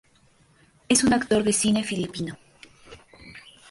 Es 0.89 1.03
un 1.03 1.13
actor 1.13 1.43
de 1.43 1.53
cine 1.53 1.83
filipino. 1.83 2.35